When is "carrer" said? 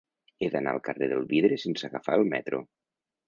0.87-1.09